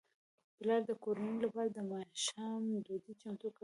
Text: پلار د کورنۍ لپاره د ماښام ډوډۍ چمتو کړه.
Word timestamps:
پلار 0.57 0.81
د 0.89 0.91
کورنۍ 1.03 1.37
لپاره 1.45 1.69
د 1.71 1.79
ماښام 1.91 2.61
ډوډۍ 2.85 3.13
چمتو 3.21 3.47
کړه. 3.55 3.59